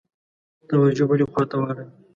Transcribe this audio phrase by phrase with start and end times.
[0.69, 1.85] توجه بلي خواته واړوي.